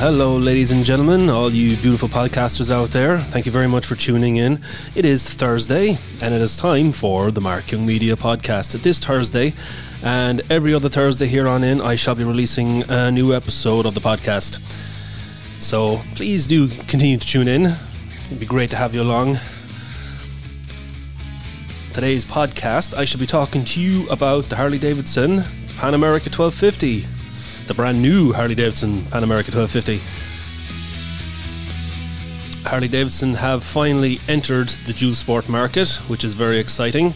[0.00, 3.20] hello, ladies and gentlemen, all you beautiful podcasters out there.
[3.20, 4.58] Thank you very much for tuning in.
[4.94, 8.80] It is Thursday, and it is time for the Mark Young Media podcast.
[8.80, 9.52] This Thursday,
[10.02, 13.94] and every other Thursday here on in, I shall be releasing a new episode of
[13.94, 14.58] the podcast.
[15.62, 17.66] So please do continue to tune in.
[18.24, 19.36] It'd be great to have you along.
[21.92, 25.42] Today's podcast, I shall be talking to you about the Harley Davidson
[25.76, 27.19] Pan America 1250
[27.70, 30.00] the brand new Harley Davidson Pan America 1250.
[32.68, 37.14] Harley Davidson have finally entered the dual sport market, which is very exciting.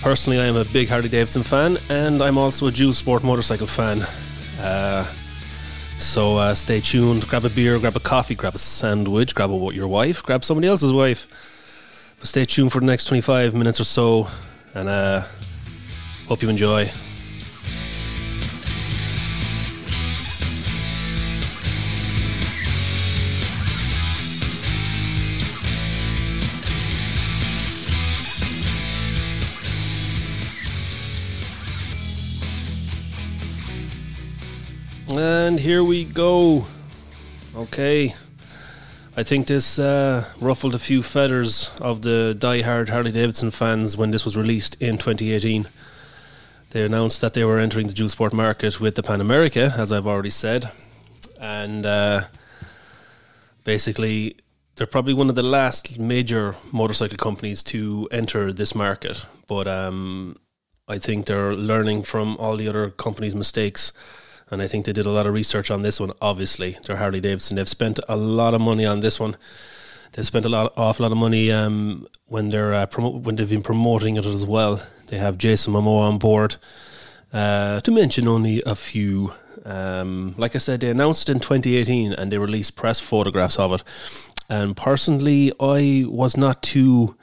[0.00, 3.66] Personally, I am a big Harley Davidson fan, and I'm also a dual sport motorcycle
[3.66, 4.06] fan.
[4.60, 5.12] Uh,
[5.98, 7.26] so uh, stay tuned.
[7.26, 10.68] Grab a beer, grab a coffee, grab a sandwich, grab a, your wife, grab somebody
[10.68, 11.26] else's wife.
[12.20, 14.28] But stay tuned for the next 25 minutes or so,
[14.72, 15.24] and uh,
[16.28, 16.92] hope you enjoy.
[35.22, 36.66] And here we go.
[37.54, 38.12] Okay.
[39.16, 44.10] I think this uh, ruffled a few feathers of the die-hard Harley Davidson fans when
[44.10, 45.68] this was released in 2018.
[46.70, 49.92] They announced that they were entering the dual sport market with the Pan America, as
[49.92, 50.68] I've already said.
[51.40, 52.24] And uh,
[53.62, 54.38] basically,
[54.74, 59.24] they're probably one of the last major motorcycle companies to enter this market.
[59.46, 60.34] But um,
[60.88, 63.92] I think they're learning from all the other companies' mistakes
[64.50, 66.12] and I think they did a lot of research on this one.
[66.20, 67.56] Obviously, they're Harley Davidson.
[67.56, 69.36] They've spent a lot of money on this one.
[70.12, 73.48] They've spent a lot, awful lot of money um, when they're uh, promo- when they've
[73.48, 74.82] been promoting it as well.
[75.06, 76.56] They have Jason Momoa on board.
[77.32, 79.32] Uh, to mention only a few,
[79.64, 83.72] um, like I said, they announced it in 2018 and they released press photographs of
[83.72, 83.82] it.
[84.50, 87.16] And personally, I was not too.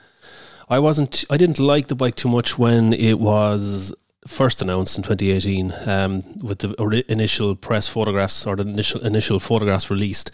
[0.68, 1.25] I wasn't.
[1.29, 3.94] I didn't like the bike too much when it was
[4.29, 9.90] first announced in 2018 um, with the initial press photographs or the initial initial photographs
[9.90, 10.31] released.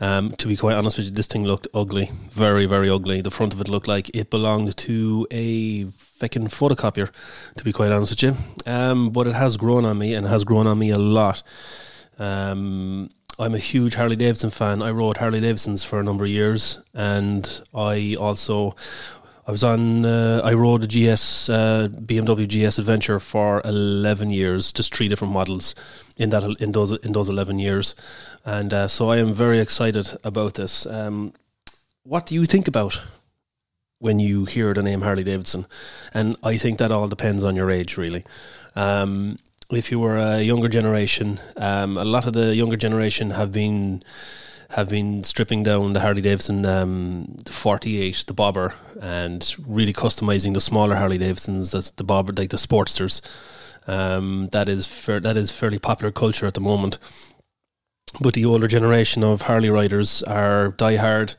[0.00, 3.20] Um, to be quite honest with you, this thing looked ugly, very very ugly.
[3.20, 5.84] The front of it looked like it belonged to a
[6.20, 7.10] fucking photocopier.
[7.56, 10.44] To be quite honest with you, um, but it has grown on me and has
[10.44, 11.42] grown on me a lot.
[12.18, 13.08] Um,
[13.40, 14.82] I'm a huge Harley Davidson fan.
[14.82, 18.74] I rode Harley Davidsons for a number of years, and I also
[19.48, 20.04] I was on.
[20.04, 25.32] Uh, I rode a GS uh, BMW GS Adventure for eleven years, just three different
[25.32, 25.74] models
[26.18, 27.94] in that in those in those eleven years,
[28.44, 30.84] and uh, so I am very excited about this.
[30.84, 31.32] Um,
[32.02, 33.00] what do you think about
[34.00, 35.64] when you hear the name Harley Davidson?
[36.12, 38.24] And I think that all depends on your age, really.
[38.76, 39.38] Um,
[39.70, 44.02] if you were a younger generation, um, a lot of the younger generation have been
[44.70, 50.52] have been stripping down the Harley Davidson um, the 48, the bobber, and really customizing
[50.52, 53.22] the smaller Harley Davidsons, that's the bobber, like the Sportsters.
[53.86, 56.98] Um, that is fair, that is fairly popular culture at the moment.
[58.20, 61.34] But the older generation of Harley riders are die-hard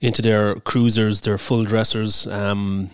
[0.00, 2.90] into their cruisers, their full dressers, um,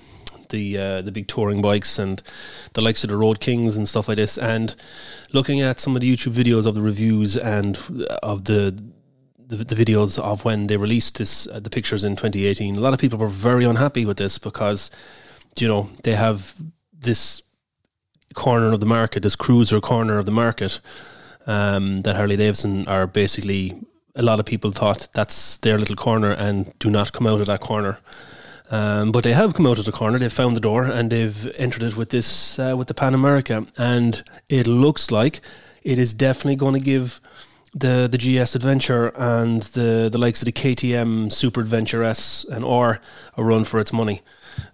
[0.50, 2.22] the uh, the big touring bikes, and
[2.75, 4.38] the likes of the Road Kings and stuff like this.
[4.38, 4.76] And
[5.32, 7.76] looking at some of the YouTube videos of the reviews and
[8.22, 8.81] of the
[9.47, 12.94] the, the videos of when they released this, uh, the pictures in 2018, a lot
[12.94, 14.91] of people were very unhappy with this because,
[15.58, 16.54] you know, they have
[16.92, 17.42] this
[18.34, 20.81] corner of the market, this cruiser corner of the market,
[21.47, 23.81] um, that Harley Davidson are basically.
[24.14, 27.47] A lot of people thought that's their little corner and do not come out of
[27.47, 27.98] that corner.
[28.70, 30.19] Um, but they have come out of the corner.
[30.19, 33.66] They've found the door and they've entered it with this uh, with the Pan America,
[33.78, 35.41] and it looks like
[35.82, 37.20] it is definitely going to give
[37.75, 42.65] the the GS Adventure and the the likes of the KTM Super Adventure S and
[42.65, 43.00] R
[43.37, 44.23] a run for its money.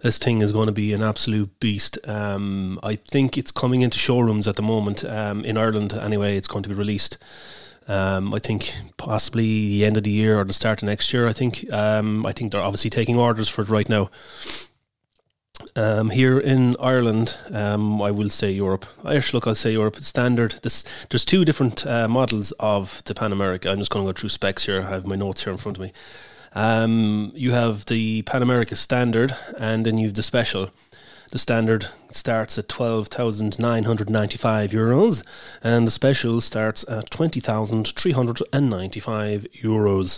[0.01, 1.97] This thing is going to be an absolute beast.
[2.05, 5.93] Um, I think it's coming into showrooms at the moment um, in Ireland.
[5.93, 7.17] Anyway, it's going to be released.
[7.87, 11.27] Um, I think possibly the end of the year or the start of next year.
[11.27, 11.71] I think.
[11.71, 14.09] Um, I think they're obviously taking orders for it right now.
[15.75, 18.85] Um, here in Ireland, um, I will say Europe.
[19.03, 19.97] Irish look, I'll say Europe.
[19.97, 20.55] Standard.
[20.63, 23.69] This, there's two different uh, models of the Pan America.
[23.69, 24.81] I'm just going to go through specs here.
[24.81, 25.93] I have my notes here in front of me.
[26.53, 30.69] Um, you have the Pan America Standard, and then you have the Special.
[31.31, 35.23] The Standard starts at twelve thousand nine hundred ninety-five euros,
[35.63, 40.17] and the Special starts at twenty thousand three hundred and ninety-five euros.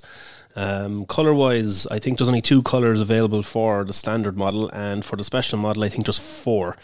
[0.55, 5.03] Um, color wise, I think there's only two colors available for the standard model, and
[5.03, 6.75] for the special model, I think there's four.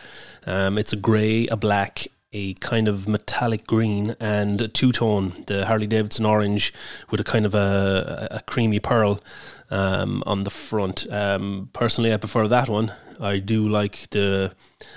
[0.45, 5.43] Um, it's a grey, a black, a kind of metallic green and a two tone,
[5.47, 6.73] the Harley Davidson orange
[7.09, 9.21] with a kind of a, a creamy pearl
[9.69, 11.05] um, on the front.
[11.11, 12.93] Um, personally, I prefer that one.
[13.19, 14.53] I do like the,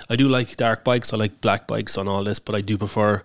[0.09, 1.11] I do like dark bikes.
[1.11, 3.23] I like black bikes on all this, but I do prefer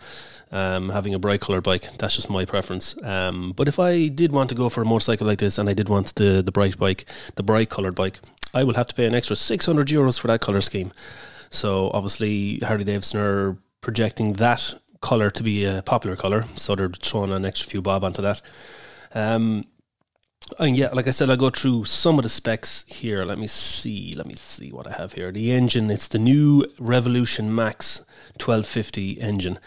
[0.53, 1.89] um, having a bright colored bike.
[1.99, 2.95] That's just my preference.
[3.03, 5.75] Um, but if I did want to go for a motorcycle like this, and I
[5.75, 7.05] did want the the bright bike,
[7.35, 8.21] the bright colored bike,
[8.55, 10.93] I will have to pay an extra six hundred euros for that color scheme.
[11.51, 16.89] So obviously, Harley Davidson are projecting that color to be a popular color, so they're
[16.89, 18.41] throwing an extra few bob onto that.
[19.15, 19.65] Um,
[20.59, 23.25] and yeah, like I said, I'll go through some of the specs here.
[23.25, 24.15] Let me see.
[24.17, 25.33] Let me see what I have here.
[25.33, 28.01] The engine, it's the new Revolution Max
[28.39, 29.59] 1250 engine.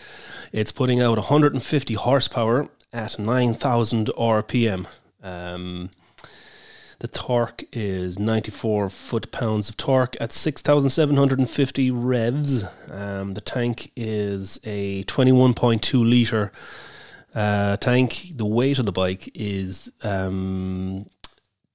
[0.51, 4.87] It's putting out 150 horsepower at 9,000 RPM.
[5.21, 5.91] Um,
[6.99, 12.65] the torque is 94 foot pounds of torque at 6,750 revs.
[12.89, 16.51] Um, the tank is a 21.2 litre
[17.35, 18.31] uh, tank.
[18.35, 21.05] The weight of the bike is um,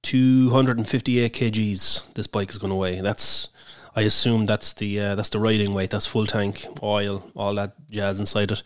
[0.03, 2.13] 258 kgs.
[2.13, 3.01] This bike is going to weigh.
[3.01, 3.49] That's
[3.95, 5.89] I assume that's the uh, that's the riding weight.
[5.89, 8.63] That's full tank, oil, all that jazz inside it.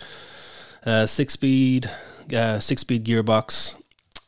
[0.86, 1.90] Uh, six speed,
[2.34, 3.76] uh, six speed gearbox.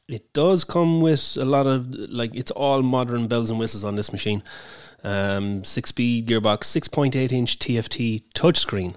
[0.08, 3.96] It does come with a lot of like it's all modern bells and whistles on
[3.96, 4.44] this machine.
[5.04, 8.96] Um, six speed gearbox, six point eight inch TFT touchscreen.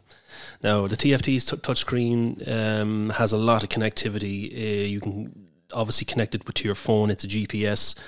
[0.65, 4.51] Now, the TFT's t- touchscreen um, has a lot of connectivity.
[4.51, 7.11] Uh, you can obviously connect it with your phone.
[7.11, 7.99] It's a GPS,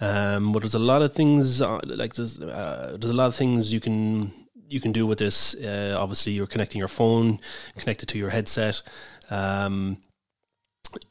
[0.00, 3.34] um, but there's a lot of things uh, like there's uh, there's a lot of
[3.34, 4.32] things you can
[4.70, 5.54] you can do with this.
[5.54, 7.40] Uh, obviously, you're connecting your phone,
[7.76, 8.80] connected to your headset.
[9.28, 9.98] Um,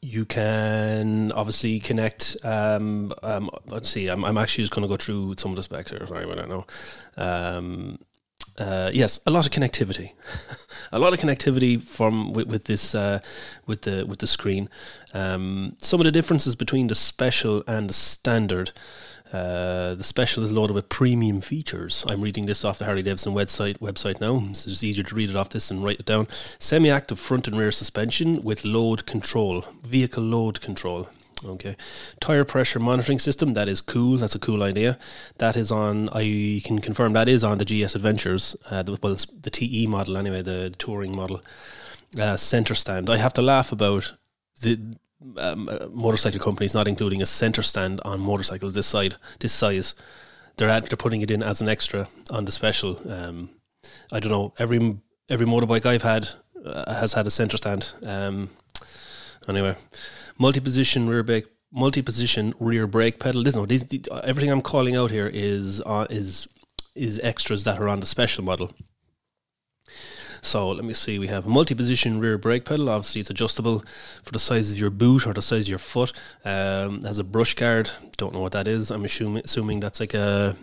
[0.02, 2.36] you can obviously connect.
[2.42, 4.08] Um, um, let's see.
[4.08, 6.04] I'm, I'm actually just going to go through some of the specs here.
[6.08, 6.66] Sorry, I don't know.
[7.16, 8.00] Um,
[8.58, 10.12] uh, yes, a lot of connectivity,
[10.92, 13.20] a lot of connectivity from with, with this uh,
[13.66, 14.68] with the with the screen.
[15.14, 18.72] Um, some of the differences between the special and the standard.
[19.32, 22.02] Uh, the special is loaded with premium features.
[22.08, 24.42] I'm reading this off the Harley Davidson website website now.
[24.48, 26.28] It's just easier to read it off this and write it down.
[26.58, 31.08] Semi-active front and rear suspension with load control, vehicle load control.
[31.44, 31.76] Okay,
[32.20, 33.54] tire pressure monitoring system.
[33.54, 34.16] That is cool.
[34.16, 34.98] That's a cool idea.
[35.38, 36.08] That is on.
[36.08, 38.56] I can confirm that is on the GS Adventures.
[38.68, 41.40] Uh, the, well, the TE model anyway, the touring model.
[42.18, 43.10] Uh, center stand.
[43.10, 44.14] I have to laugh about
[44.62, 44.80] the
[45.36, 49.94] um, uh, motorcycle companies not including a center stand on motorcycles this side, this size.
[50.56, 53.00] They're at, they're putting it in as an extra on the special.
[53.08, 53.50] Um,
[54.12, 54.54] I don't know.
[54.58, 54.96] Every
[55.28, 56.30] every motorbike I've had
[56.64, 57.92] uh, has had a center stand.
[58.02, 58.50] Um,
[59.48, 59.74] anyway
[60.38, 63.42] multi-position rear brake, multi-position rear brake pedal.
[63.42, 63.86] No, these,
[64.24, 66.48] everything I'm calling out here is uh, is
[66.94, 68.72] is extras that are on the special model.
[70.40, 71.18] So let me see.
[71.18, 72.88] We have a multi-position rear brake pedal.
[72.88, 73.84] Obviously, it's adjustable
[74.22, 76.12] for the size of your boot or the size of your foot.
[76.44, 77.90] Um, has a brush guard.
[78.16, 78.90] Don't know what that is.
[78.90, 80.56] I'm assuming assuming that's like a,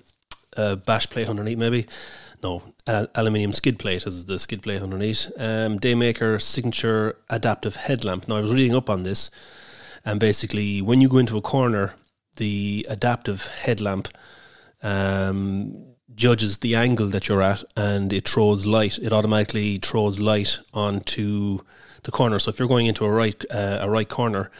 [0.53, 1.87] a bash plate underneath, maybe.
[2.45, 2.61] No,
[3.15, 5.31] aluminium skid plate is the skid plate underneath.
[5.35, 8.27] Um, Daymaker signature adaptive headlamp.
[8.27, 9.31] Now I was reading up on this.
[10.05, 11.95] And basically, when you go into a corner,
[12.35, 14.09] the adaptive headlamp
[14.83, 18.99] um, judges the angle that you're at and it throws light.
[18.99, 21.61] It automatically throws light onto
[22.03, 22.37] the corner.
[22.37, 24.51] So if you're going into a right uh, a right corner,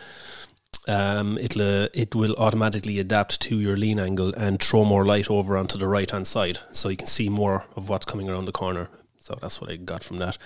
[0.87, 5.29] um, it'll uh, it will automatically adapt to your lean angle and throw more light
[5.29, 8.45] over onto the right hand side, so you can see more of what's coming around
[8.45, 8.89] the corner.
[9.19, 10.37] So that's what I got from that.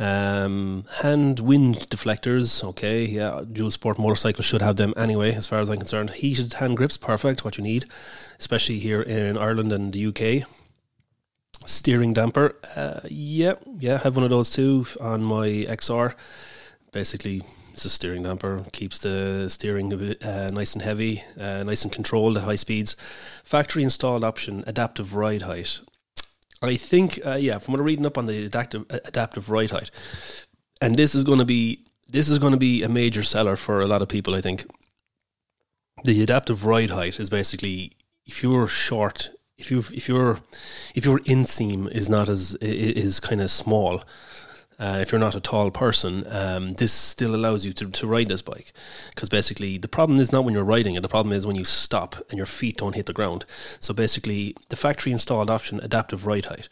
[0.00, 5.60] Um, hand wind deflectors, okay, yeah, dual sport motorcycle should have them anyway, as far
[5.60, 6.10] as I'm concerned.
[6.10, 7.84] Heated hand grips, perfect, what you need,
[8.38, 10.48] especially here in Ireland and the UK.
[11.66, 16.14] Steering damper, uh, yeah, yeah, have one of those too on my XR.
[16.92, 17.42] Basically,
[17.80, 19.90] it's a steering damper, keeps the steering
[20.22, 22.94] uh, nice and heavy, uh, nice and controlled at high speeds.
[23.42, 25.80] Factory installed option, adaptive ride height.
[26.60, 29.90] I think, uh, yeah, from what I'm reading up on the adaptive adaptive ride height,
[30.82, 33.80] and this is going to be this is going to be a major seller for
[33.80, 34.34] a lot of people.
[34.34, 34.66] I think
[36.04, 37.92] the adaptive ride height is basically
[38.26, 40.40] if you're short, if you if your
[40.94, 44.04] if your inseam is not as is kind of small,
[44.80, 48.28] uh, if you're not a tall person, um, this still allows you to, to ride
[48.28, 48.72] this bike.
[49.10, 51.66] Because basically, the problem is not when you're riding it, the problem is when you
[51.66, 53.44] stop and your feet don't hit the ground.
[53.78, 56.70] So basically, the factory installed option, adaptive ride height.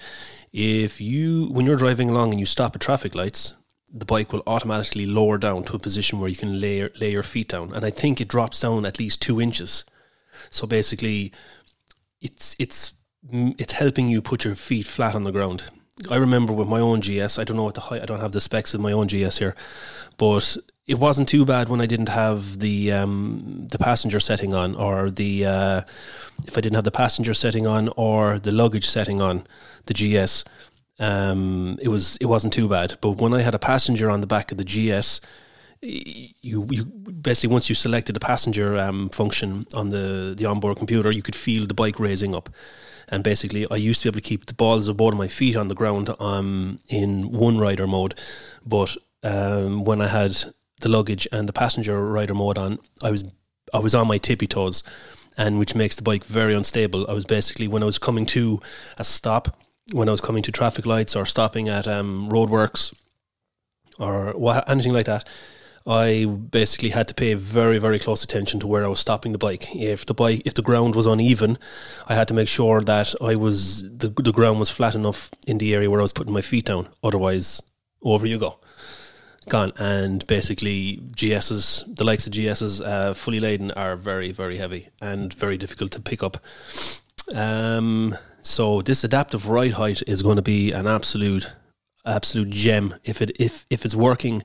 [0.54, 3.52] If you, when you're driving along and you stop at traffic lights,
[3.92, 7.22] the bike will automatically lower down to a position where you can lay, lay your
[7.22, 7.74] feet down.
[7.74, 9.84] And I think it drops down at least two inches.
[10.48, 11.30] So basically,
[12.22, 12.92] it's, it's,
[13.30, 15.64] it's helping you put your feet flat on the ground
[16.10, 17.38] I remember with my own GS.
[17.38, 18.02] I don't know what the height.
[18.02, 19.54] I don't have the specs of my own GS here,
[20.16, 24.74] but it wasn't too bad when I didn't have the um, the passenger setting on,
[24.74, 25.80] or the uh,
[26.46, 29.44] if I didn't have the passenger setting on, or the luggage setting on
[29.86, 30.44] the GS.
[31.00, 34.26] Um, it was it wasn't too bad, but when I had a passenger on the
[34.26, 35.20] back of the GS,
[35.82, 41.10] you you basically once you selected the passenger um, function on the the onboard computer,
[41.10, 42.48] you could feel the bike raising up.
[43.10, 45.28] And basically, I used to be able to keep the balls of both of my
[45.28, 48.14] feet on the ground um, in one rider mode,
[48.66, 50.36] but um, when I had
[50.80, 53.24] the luggage and the passenger rider mode on, I was
[53.72, 54.82] I was on my tippy toes,
[55.36, 57.08] and which makes the bike very unstable.
[57.08, 58.60] I was basically when I was coming to
[58.98, 59.58] a stop,
[59.92, 62.94] when I was coming to traffic lights or stopping at um, roadworks
[63.98, 64.34] or
[64.70, 65.26] anything like that,
[65.88, 69.38] I basically had to pay very, very close attention to where I was stopping the
[69.38, 69.74] bike.
[69.74, 71.56] If the bike, if the ground was uneven,
[72.06, 75.56] I had to make sure that I was the the ground was flat enough in
[75.56, 76.88] the area where I was putting my feet down.
[77.02, 77.62] Otherwise,
[78.02, 78.58] over you go,
[79.48, 79.72] gone.
[79.78, 85.32] And basically, GSs, the likes of GSs, uh, fully laden, are very, very heavy and
[85.32, 86.36] very difficult to pick up.
[87.34, 91.50] Um, so this adaptive ride height is going to be an absolute
[92.08, 94.42] absolute gem if it if if it's working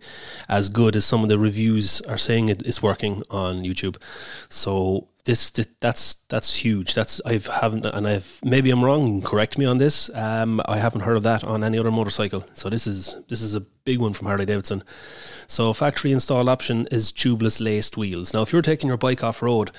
[0.47, 3.97] as good as some of the reviews are saying it is working on YouTube.
[4.49, 6.93] So this, this that's that's huge.
[6.93, 9.21] That's I've haven't and I've maybe I'm wrong.
[9.21, 10.09] Correct me on this.
[10.13, 12.45] Um, I haven't heard of that on any other motorcycle.
[12.53, 14.83] So this is this is a big one from Harley Davidson.
[15.47, 18.33] So factory install option is tubeless laced wheels.
[18.33, 19.71] Now, if you're taking your bike off road,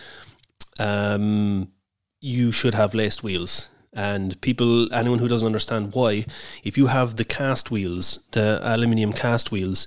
[0.78, 1.72] um,
[2.20, 3.68] you should have laced wheels.
[3.94, 6.26] And people, anyone who doesn't understand why,
[6.64, 9.86] if you have the cast wheels, the aluminium cast wheels,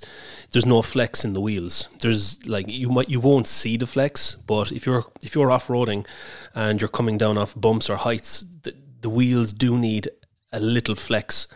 [0.52, 1.88] there's no flex in the wheels.
[2.00, 5.68] There's like you might you won't see the flex, but if you're if you're off
[5.68, 6.06] roading
[6.54, 10.08] and you're coming down off bumps or heights, the, the wheels do need
[10.52, 11.46] a little flex.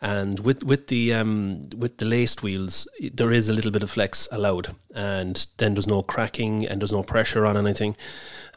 [0.00, 3.90] And with with the um, with the laced wheels, there is a little bit of
[3.90, 7.96] flex allowed, and then there's no cracking and there's no pressure on anything.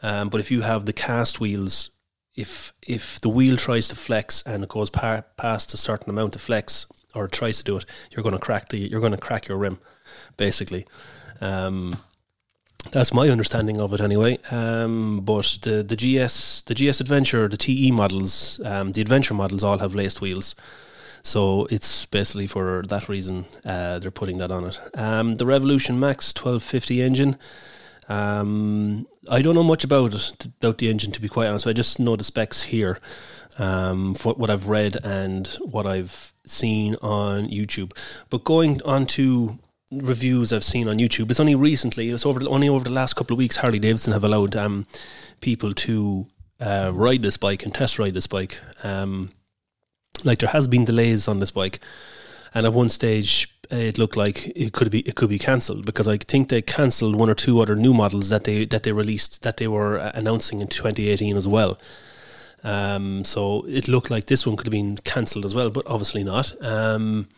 [0.02, 1.90] Um, but if you have the cast wheels
[2.34, 6.36] if if the wheel tries to flex and it goes par, past a certain amount
[6.36, 9.18] of flex or tries to do it, you're going to crack the you're going to
[9.18, 9.78] crack your rim,
[10.36, 10.86] basically.
[11.40, 11.96] Um,
[12.92, 14.38] that's my understanding of it anyway.
[14.50, 19.64] Um, but the the GS the GS Adventure the TE models um, the Adventure models
[19.64, 20.54] all have laced wheels.
[21.22, 24.80] So it's basically for that reason uh, they're putting that on it.
[24.94, 27.36] Um, the Revolution Max 1250 engine
[28.10, 31.68] um, I don't know much about it, about the engine, to be quite honest.
[31.68, 32.98] I just know the specs here,
[33.56, 37.96] um, for what I've read and what I've seen on YouTube.
[38.28, 39.60] But going on to
[39.92, 43.34] reviews I've seen on YouTube, it's only recently, it's over only over the last couple
[43.34, 44.88] of weeks, Harley Davidson have allowed um,
[45.40, 46.26] people to
[46.58, 48.60] uh, ride this bike and test ride this bike.
[48.82, 49.30] Um,
[50.24, 51.78] like there has been delays on this bike,
[52.54, 56.08] and at one stage it looked like it could be it could be cancelled because
[56.08, 59.42] I think they cancelled one or two other new models that they that they released
[59.42, 61.78] that they were uh, announcing in 2018 as well.
[62.62, 66.24] Um, so it looked like this one could have been cancelled as well, but obviously
[66.24, 66.52] not.
[66.62, 67.28] Um,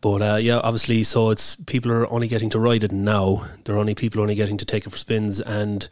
[0.00, 3.46] but uh, yeah, obviously, so it's people are only getting to ride it now.
[3.64, 5.88] They're only people only getting to take it for spins, and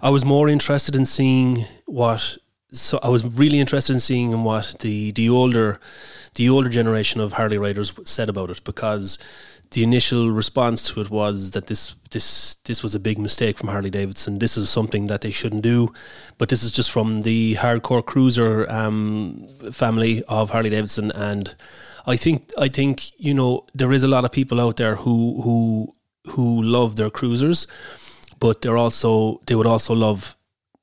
[0.00, 2.38] I was more interested in seeing what.
[2.72, 5.78] So I was really interested in seeing what the the older
[6.34, 9.18] the older generation of Harley riders said about it because
[9.72, 13.68] the initial response to it was that this this this was a big mistake from
[13.68, 14.38] Harley Davidson.
[14.38, 15.92] This is something that they shouldn't do,
[16.38, 21.54] but this is just from the hardcore cruiser um, family of Harley Davidson, and
[22.06, 25.42] I think I think you know there is a lot of people out there who
[25.42, 25.92] who
[26.28, 27.66] who love their cruisers,
[28.38, 30.36] but they're also they would also love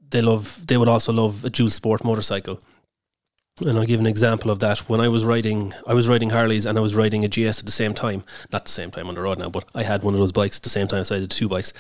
[0.09, 2.59] they love they would also love a dual sport motorcycle.
[3.65, 4.79] And I'll give an example of that.
[4.89, 7.65] When I was riding, I was riding Harleys and I was riding a GS at
[7.65, 8.23] the same time.
[8.53, 10.57] Not the same time on the road now, but I had one of those bikes
[10.57, 11.73] at the same time, so I had two bikes.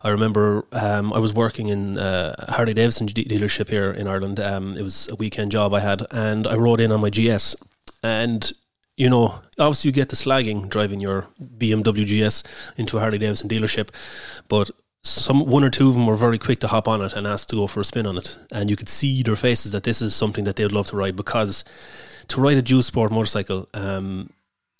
[0.00, 4.40] I remember um, I was working in uh, Harley Davidson dealership here in Ireland.
[4.40, 7.56] Um, it was a weekend job I had, and I rode in on my GS.
[8.02, 8.50] And
[8.96, 11.26] you know, obviously you get the slagging driving your
[11.58, 12.42] BMW GS
[12.76, 13.88] into a Harley Davidson dealership,
[14.48, 14.70] but
[15.04, 17.48] some one or two of them were very quick to hop on it and ask
[17.48, 20.00] to go for a spin on it, and you could see their faces that this
[20.00, 21.64] is something that they would love to ride because
[22.28, 24.30] to ride a dual sport motorcycle, um,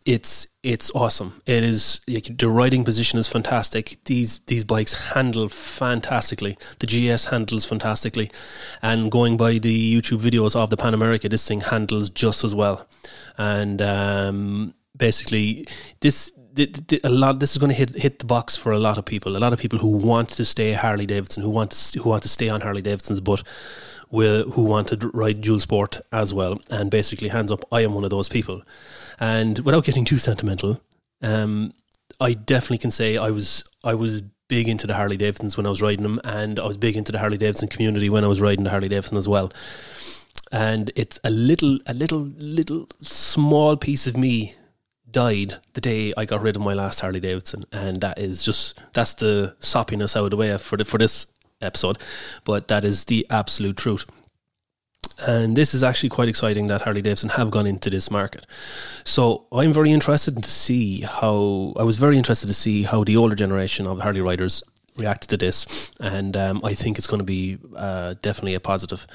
[0.06, 1.42] it's it's awesome.
[1.46, 3.98] It is the riding position is fantastic.
[4.04, 6.56] These these bikes handle fantastically.
[6.78, 8.30] The GS handles fantastically,
[8.80, 12.54] and going by the YouTube videos of the Pan America, this thing handles just as
[12.54, 12.88] well.
[13.38, 15.66] And um, basically,
[16.00, 17.40] this a lot.
[17.40, 19.36] This is going to hit hit the box for a lot of people.
[19.36, 22.22] A lot of people who want to stay Harley Davidson, who want to who want
[22.22, 23.42] to stay on Harley Davidsons, but
[24.10, 26.60] will, who want to ride dual sport as well.
[26.70, 28.62] And basically, hands up, I am one of those people.
[29.18, 30.80] And without getting too sentimental,
[31.22, 31.72] um,
[32.20, 35.70] I definitely can say I was I was big into the Harley Davidsons when I
[35.70, 38.40] was riding them, and I was big into the Harley Davidson community when I was
[38.40, 39.50] riding the Harley Davidson as well.
[40.52, 44.54] And it's a little, a little, little small piece of me
[45.12, 48.80] died the day I got rid of my last Harley Davidson, and that is just
[48.92, 51.26] that's the soppiness out of the way for the, for this
[51.60, 51.98] episode,
[52.44, 54.06] but that is the absolute truth.
[55.26, 58.46] And this is actually quite exciting that Harley Davidson have gone into this market.
[59.04, 63.16] So I'm very interested to see how I was very interested to see how the
[63.16, 64.62] older generation of Harley riders
[64.96, 69.06] reacted to this, and um, I think it's going to be uh, definitely a positive.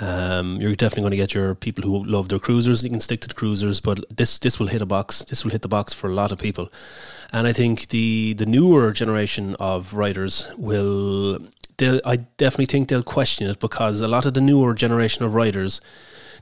[0.00, 2.82] Um, you're definitely going to get your people who love their cruisers.
[2.82, 5.22] You can stick to the cruisers, but this this will hit a box.
[5.24, 6.72] This will hit the box for a lot of people,
[7.32, 11.38] and I think the the newer generation of riders will.
[11.82, 15.80] I definitely think they'll question it because a lot of the newer generation of riders,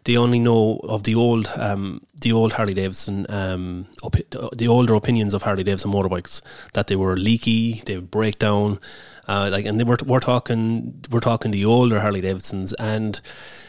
[0.05, 4.95] they only know of the old um, the old Harley Davidson um, opi- the older
[4.95, 6.41] opinions of Harley Davidson motorbikes
[6.73, 8.81] that they were leaky, they would break down,
[9.29, 13.21] uh, like, and they were we're talking we're talking the older Harley Davidsons and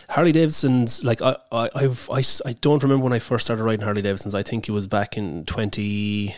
[0.09, 1.03] Harley Davidsons.
[1.03, 4.33] Like, I I I've, I I don't remember when I first started riding Harley Davidsons.
[4.33, 6.35] I think it was back in twenty,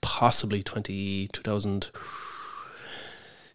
[0.00, 1.90] possibly 20, 2000,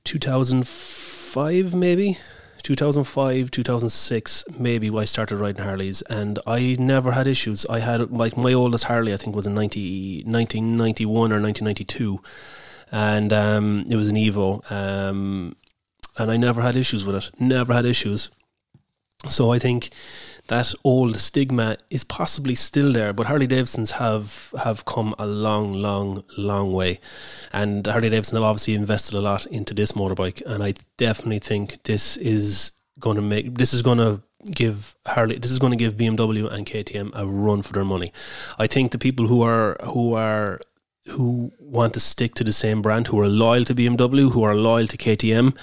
[0.03, 2.17] 2005 maybe.
[2.63, 7.65] 2005, 2006, maybe I started riding Harleys, and I never had issues.
[7.65, 12.21] I had like my oldest Harley, I think, was in 90, 1991 or 1992
[12.91, 15.55] and um, it was an Evo, um,
[16.17, 17.31] and I never had issues with it.
[17.39, 18.29] Never had issues.
[19.27, 19.89] So I think
[20.51, 25.71] that old stigma is possibly still there, but Harley Davidsons have have come a long,
[25.71, 26.99] long, long way,
[27.53, 31.81] and Harley Davidson have obviously invested a lot into this motorbike, and I definitely think
[31.83, 34.21] this is going to make this is going to
[34.53, 38.11] give Harley this is going to give BMW and KTM a run for their money.
[38.59, 40.59] I think the people who are who are
[41.07, 44.55] who want to stick to the same brand, who are loyal to BMW, who are
[44.55, 45.57] loyal to KTM,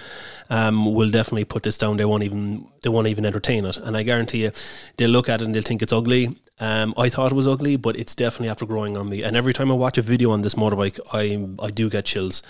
[0.50, 1.96] um, will definitely put this down.
[1.96, 4.52] They won't even they won't even entertain it, and I guarantee you,
[4.96, 6.36] they'll look at it and they'll think it's ugly.
[6.60, 9.22] Um, I thought it was ugly, but it's definitely after growing on me.
[9.22, 12.42] And every time I watch a video on this motorbike, I I do get chills,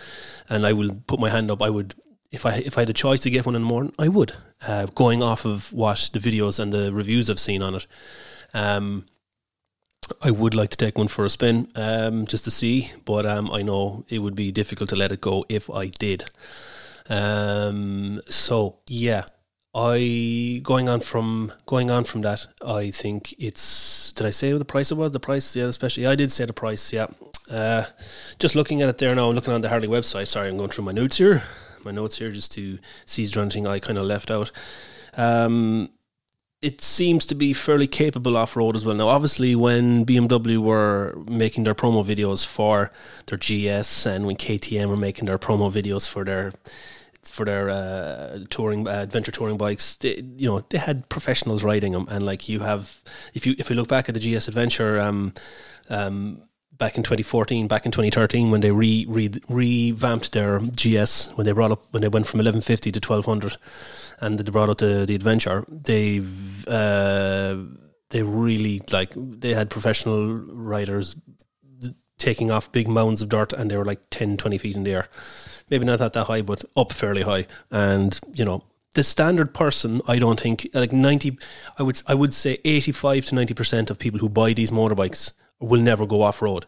[0.48, 1.60] and I will put my hand up.
[1.60, 1.94] I would
[2.30, 4.32] if I if I had a choice to get one in the morning, I would.
[4.66, 7.86] Uh, going off of what the videos and the reviews I've seen on it.
[8.54, 9.06] Um,
[10.22, 13.50] I would like to take one for a spin um, just to see, but um,
[13.50, 16.24] I know it would be difficult to let it go if I did.
[17.08, 19.24] Um, so yeah,
[19.74, 22.46] I going on from going on from that.
[22.64, 24.12] I think it's.
[24.12, 25.12] Did I say what the price it was?
[25.12, 26.06] The price, yeah, especially.
[26.06, 26.92] I did say the price.
[26.92, 27.06] Yeah.
[27.50, 27.84] Uh,
[28.38, 29.28] just looking at it there now.
[29.28, 30.28] I'm looking on the Harley website.
[30.28, 31.42] Sorry, I'm going through my notes here.
[31.84, 34.50] My notes here just to see there anything I kind of left out.
[35.16, 35.90] Um,
[36.60, 38.96] it seems to be fairly capable off road as well.
[38.96, 42.90] Now, obviously, when BMW were making their promo videos for
[43.26, 46.52] their GS, and when KTM were making their promo videos for their
[47.22, 51.92] for their uh, touring uh, adventure touring bikes, they, you know, they had professionals riding
[51.92, 53.00] them, and like you have,
[53.34, 55.34] if you if you look back at the GS Adventure, um,
[55.90, 56.42] um,
[56.76, 61.52] back in 2014, back in 2013, when they re, re revamped their GS, when they
[61.52, 63.56] brought up when they went from 1150 to 1200,
[64.20, 66.20] and they brought out the the adventure, they
[66.66, 67.56] uh,
[68.10, 71.16] they really like they had professional riders
[72.18, 74.92] taking off big mounds of dirt, and they were like 10, 20 feet in the
[74.92, 75.08] air,
[75.70, 78.64] maybe not that that high, but up fairly high, and you know.
[78.94, 81.38] The standard person, I don't think, like ninety,
[81.78, 85.32] I would I would say eighty-five to ninety percent of people who buy these motorbikes
[85.60, 86.66] will never go off road.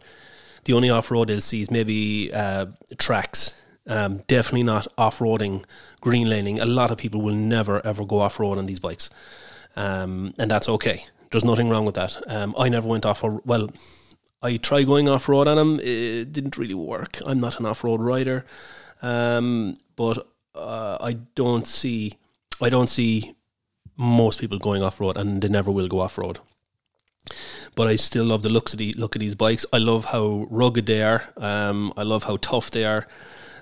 [0.64, 2.66] The only off road they'll see is maybe uh,
[2.98, 3.60] tracks.
[3.90, 5.64] Um, definitely not off roading,
[6.00, 6.60] green laning.
[6.60, 9.10] A lot of people will never ever go off road on these bikes,
[9.74, 11.04] um, and that's okay.
[11.30, 12.16] There's nothing wrong with that.
[12.28, 13.22] Um, I never went off.
[13.22, 13.70] Well,
[14.42, 15.80] I tried going off road on them.
[15.80, 17.18] It didn't really work.
[17.26, 18.46] I'm not an off road rider,
[19.02, 20.24] um, but
[20.54, 22.16] uh, I don't see.
[22.62, 23.34] I don't see
[23.96, 26.38] most people going off road, and they never will go off road
[27.74, 29.64] but I still love the looks of the look of these bikes.
[29.72, 31.24] I love how rugged they are.
[31.36, 33.06] Um, I love how tough they are.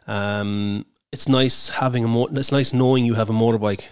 [0.09, 3.85] Um, it's nice having a mo- it's nice knowing you have a motorbike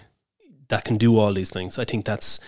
[0.67, 1.79] that can do all these things.
[1.79, 2.39] I think that's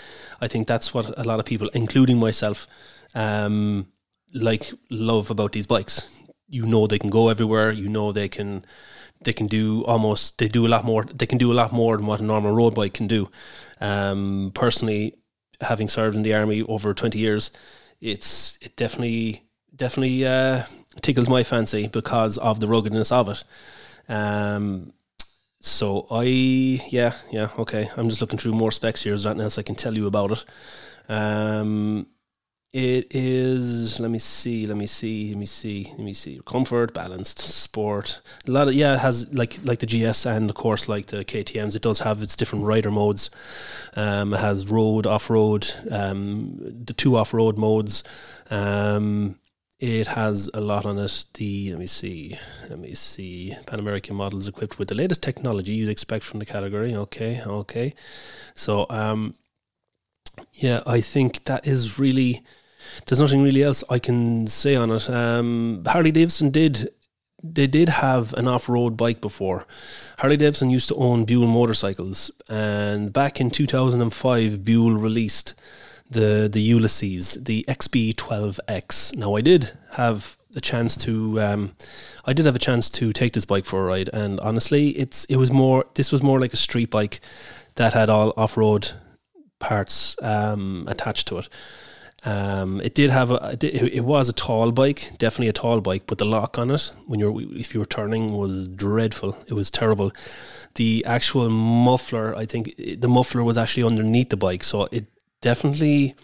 [0.41, 2.67] I think that's what a lot of people, including myself,
[3.15, 3.87] um,
[4.33, 6.05] like love about these bikes.
[6.47, 7.71] You know they can go everywhere.
[7.71, 8.65] You know they can
[9.21, 11.03] they can do almost they do a lot more.
[11.05, 13.29] They can do a lot more than what a normal road bike can do.
[13.79, 15.15] Um, personally,
[15.61, 17.51] having served in the army over 20 years,
[18.01, 19.43] it's it definitely
[19.75, 20.63] definitely uh,
[21.01, 23.43] tickles my fancy because of the ruggedness of it.
[24.07, 24.93] Um,
[25.61, 27.89] so I yeah yeah okay.
[27.97, 29.11] I'm just looking through more specs here.
[29.11, 30.45] There's nothing else I can tell you about it.
[31.09, 32.07] Um,
[32.71, 33.99] it is.
[33.99, 34.67] Let me see.
[34.67, 35.29] Let me see.
[35.29, 35.87] Let me see.
[35.89, 36.39] Let me see.
[36.45, 38.21] Comfort, balanced, sport.
[38.47, 38.93] A lot of yeah.
[38.93, 41.75] It has like like the GS and of course like the KTM's.
[41.75, 43.31] It does have its different rider modes.
[43.95, 48.03] Um, it has road, off road, um, the two off road modes.
[48.51, 49.38] Um,
[49.79, 51.25] it has a lot on it.
[51.33, 52.37] The let me see,
[52.69, 53.55] let me see.
[53.65, 56.93] Pan American models equipped with the latest technology you'd expect from the category.
[56.95, 57.95] Okay, okay.
[58.55, 59.35] So um,
[60.53, 62.43] yeah, I think that is really.
[63.05, 65.09] There's nothing really else I can say on it.
[65.09, 66.89] Um, Harley Davidson did
[67.41, 69.65] they did have an off-road bike before.
[70.17, 75.53] Harley Davidson used to own Buell motorcycles, and back in 2005, Buell released
[76.09, 79.15] the the Ulysses, the XB12X.
[79.15, 81.75] Now I did have a chance to um,
[82.25, 85.25] I did have a chance to take this bike for a ride and honestly it's
[85.25, 87.19] it was more this was more like a street bike
[87.75, 88.91] that had all off-road
[89.59, 91.49] parts um, attached to it.
[92.25, 96.17] Um, it did have a it was a tall bike, definitely a tall bike, but
[96.17, 99.37] the lock on it when you're if you were turning was dreadful.
[99.47, 100.11] It was terrible.
[100.75, 105.05] The actual muffler, I think the muffler was actually underneath the bike, so it
[105.41, 106.15] definitely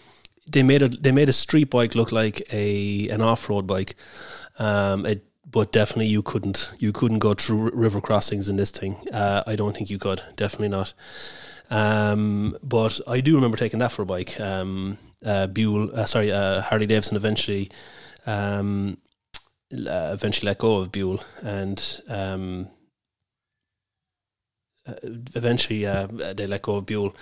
[0.48, 3.96] they made a they made a street bike look like a an off road bike.
[4.60, 8.98] Um, it, but definitely you couldn't you couldn't go through river crossings in this thing.
[9.12, 10.22] Uh, I don't think you could.
[10.36, 10.94] Definitely not.
[11.70, 14.40] Um, but I do remember taking that for a bike.
[14.40, 17.72] Um, uh, Buell, uh, sorry, uh, Harley Davidson eventually,
[18.28, 18.98] um,
[19.74, 22.70] uh, eventually let go of Buell, and um,
[24.86, 27.16] uh, eventually uh, they let go of Buell.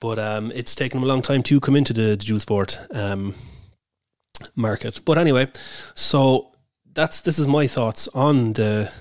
[0.00, 2.78] But um, it's taken them a long time to come into the, the dual sport
[2.92, 3.34] um,
[4.54, 5.00] market.
[5.04, 5.48] But anyway,
[5.94, 6.52] so
[6.92, 8.92] that's this is my thoughts on the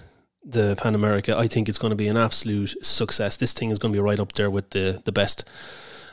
[0.44, 1.38] the Pan America.
[1.38, 3.38] I think it's going to be an absolute success.
[3.38, 5.44] This thing is going to be right up there with the the best.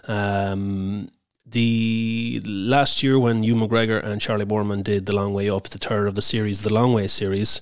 [0.06, 1.10] Um,
[1.46, 5.78] the last year when Ewan McGregor and Charlie Boorman did the long way up, the
[5.78, 7.60] third of the series, the long way series,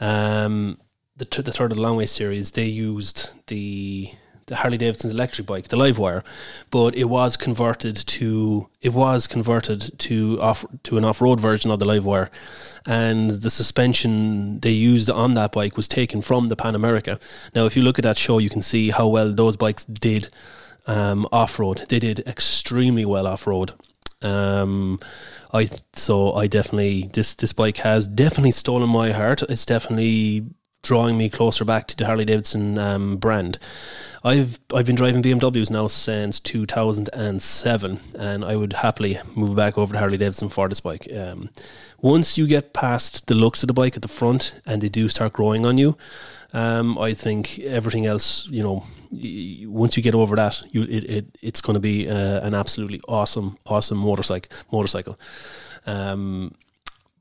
[0.00, 0.78] um,
[1.16, 4.12] the t- the third of the long way series, they used the
[4.46, 6.24] the Harley Davidson's electric bike, the Livewire,
[6.70, 11.70] but it was converted to it was converted to off to an off road version
[11.70, 12.28] of the Livewire,
[12.86, 17.18] and the suspension they used on that bike was taken from the Pan America.
[17.54, 20.28] Now, if you look at that show, you can see how well those bikes did
[20.86, 21.84] um, off road.
[21.88, 23.72] They did extremely well off road.
[24.22, 25.00] Um,
[25.52, 29.42] I so I definitely this this bike has definitely stolen my heart.
[29.42, 30.46] It's definitely
[30.86, 33.58] drawing me closer back to the Harley Davidson um, brand.
[34.22, 39.92] I've I've been driving BMWs now since 2007, and I would happily move back over
[39.92, 41.08] to Harley Davidson for this bike.
[41.12, 41.50] Um,
[42.00, 45.08] once you get past the looks of the bike at the front, and they do
[45.08, 45.98] start growing on you,
[46.52, 48.84] um, I think everything else, you know,
[49.68, 53.00] once you get over that, you it, it it's going to be uh, an absolutely
[53.08, 55.18] awesome awesome motorcycle motorcycle.
[55.84, 56.54] Um,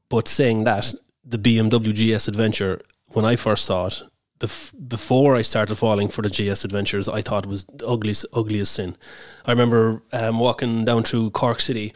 [0.09, 0.93] but saying that,
[1.25, 2.81] the BMW GS Adventure
[3.15, 4.03] when I first saw it,
[4.39, 8.25] bef- before I started falling for the GS Adventures, I thought it was the ugliest,
[8.33, 8.97] ugliest sin.
[9.45, 11.93] I remember um, walking down through Cork City,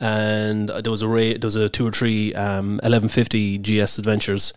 [0.00, 4.52] and there was a ra- there was a two or three um, 1150 GS Adventures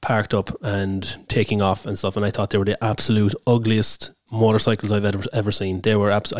[0.00, 4.10] parked up and taking off and stuff, and I thought they were the absolute ugliest
[4.30, 5.82] motorcycles I've ever ever seen.
[5.82, 6.32] They were abs-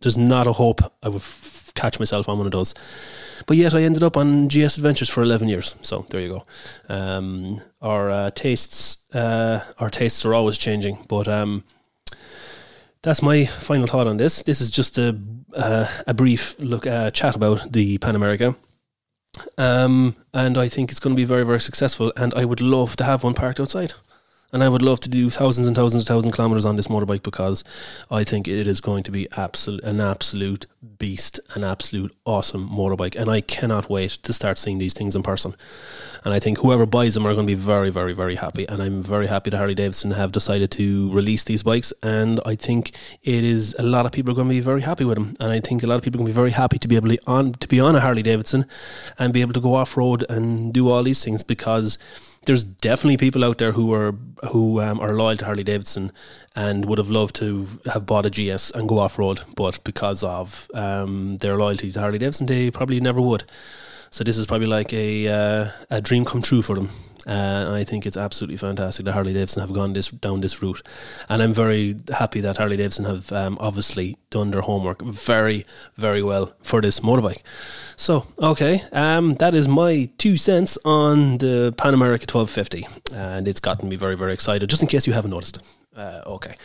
[0.00, 2.74] there's not a hope I would f- catch myself on one of those.
[3.46, 5.74] But yet I ended up on GS Adventures for 11 years.
[5.80, 6.44] So there you go.
[6.88, 11.04] Um, our uh, tastes, uh, our tastes are always changing.
[11.08, 11.64] But um,
[13.02, 14.42] that's my final thought on this.
[14.42, 15.18] This is just a
[15.54, 18.56] uh, a brief look uh, chat about the Pan America.
[19.58, 22.12] Um, and I think it's going to be very, very successful.
[22.16, 23.94] And I would love to have one parked outside
[24.54, 26.86] and I would love to do thousands and thousands and thousands of kilometers on this
[26.86, 27.64] motorbike because
[28.08, 30.66] I think it is going to be absolute an absolute
[30.98, 35.24] beast, an absolute awesome motorbike, and I cannot wait to start seeing these things in
[35.24, 35.56] person.
[36.24, 38.66] And I think whoever buys them are going to be very, very, very happy.
[38.66, 41.92] And I'm very happy that Harley Davidson have decided to release these bikes.
[42.02, 45.04] And I think it is a lot of people are going to be very happy
[45.04, 45.36] with them.
[45.38, 46.96] And I think a lot of people are going to be very happy to be
[46.96, 48.64] able to on to be on a Harley Davidson
[49.18, 51.98] and be able to go off road and do all these things because
[52.46, 54.14] there's definitely people out there who are
[54.50, 56.12] who um, are loyal to Harley Davidson
[56.54, 60.22] and would have loved to have bought a GS and go off road, but because
[60.22, 63.44] of um, their loyalty to Harley Davidson, they probably never would.
[64.10, 66.88] So this is probably like a uh, a dream come true for them.
[67.26, 70.82] Uh, I think it's absolutely fantastic that Harley Davidson have gone this down this route,
[71.28, 75.64] and I'm very happy that Harley Davidson have um, obviously done their homework very,
[75.96, 77.42] very well for this motorbike.
[77.96, 83.60] So, okay, um, that is my two cents on the Pan America 1250, and it's
[83.60, 84.68] gotten me very, very excited.
[84.68, 85.58] Just in case you haven't noticed.
[85.96, 86.56] Uh, okay.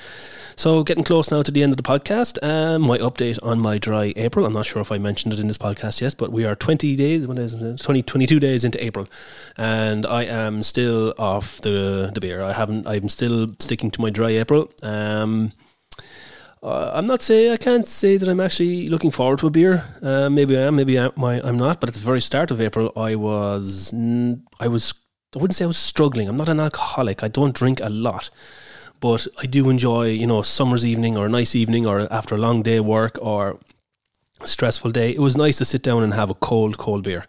[0.59, 2.37] So, getting close now to the end of the podcast.
[2.43, 4.45] Um, my update on my dry April.
[4.45, 6.97] I'm not sure if I mentioned it in this podcast yet, but we are 20
[6.97, 9.07] days, what is it, 20, 22 days into April,
[9.55, 12.41] and I am still off the the beer.
[12.41, 12.87] I haven't.
[12.87, 14.69] I'm still sticking to my dry April.
[14.83, 15.53] Um,
[16.61, 19.85] uh, I'm not say I can't say that I'm actually looking forward to a beer.
[20.01, 21.79] Uh, maybe I am, maybe I, I'm not.
[21.79, 23.93] But at the very start of April, I was
[24.59, 24.93] I was
[25.33, 26.27] I wouldn't say I was struggling.
[26.27, 27.23] I'm not an alcoholic.
[27.23, 28.29] I don't drink a lot
[28.99, 32.35] but I do enjoy, you know, a summer's evening or a nice evening or after
[32.35, 33.59] a long day of work or
[34.41, 35.11] a stressful day.
[35.11, 37.25] It was nice to sit down and have a cold, cold beer.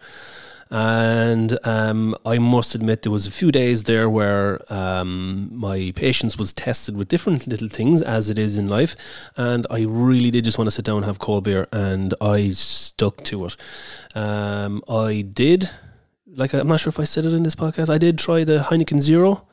[0.72, 6.38] And um, I must admit, there was a few days there where um, my patience
[6.38, 8.94] was tested with different little things, as it is in life.
[9.36, 12.50] And I really did just want to sit down and have cold beer, and I
[12.50, 13.56] stuck to it.
[14.14, 15.68] Um, I did,
[16.36, 18.60] like, I'm not sure if I said it in this podcast, I did try the
[18.60, 19.48] Heineken Zero.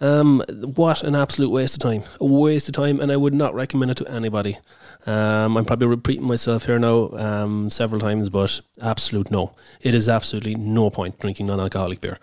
[0.00, 2.02] Um, what an absolute waste of time.
[2.20, 4.58] A waste of time, and I would not recommend it to anybody.
[5.06, 9.54] Um, I'm probably repeating myself here now um, several times, but absolute no.
[9.80, 12.18] It is absolutely no point drinking non alcoholic beer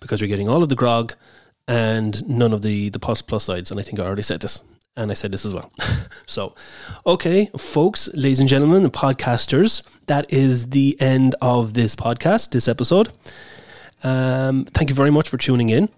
[0.00, 1.14] because you're getting all of the grog
[1.66, 3.70] and none of the, the plus plus sides.
[3.70, 4.60] And I think I already said this.
[4.96, 5.72] And I said this as well.
[6.26, 6.54] so,
[7.04, 13.12] okay, folks, ladies and gentlemen, podcasters, that is the end of this podcast, this episode.
[14.04, 15.88] Um, thank you very much for tuning in.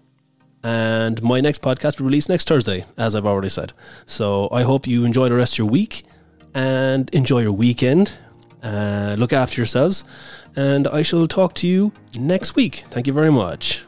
[0.63, 3.73] And my next podcast will release next Thursday, as I've already said.
[4.05, 6.03] So I hope you enjoy the rest of your week
[6.53, 8.17] and enjoy your weekend.
[8.63, 10.03] Uh, look after yourselves.
[10.55, 12.83] And I shall talk to you next week.
[12.89, 13.83] Thank you very much.